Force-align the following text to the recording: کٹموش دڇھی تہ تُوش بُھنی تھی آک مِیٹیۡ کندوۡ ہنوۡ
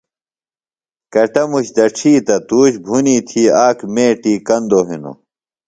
کٹموش 1.13 1.67
دڇھی 1.75 2.13
تہ 2.25 2.35
تُوش 2.47 2.71
بُھنی 2.85 3.17
تھی 3.27 3.43
آک 3.65 3.77
مِیٹیۡ 3.93 4.41
کندوۡ 4.47 4.85
ہنوۡ 4.89 5.17